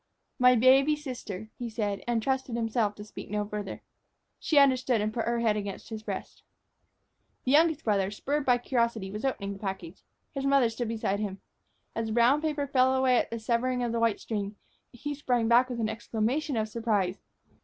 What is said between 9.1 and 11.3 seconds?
was opening the package. His mother stood beside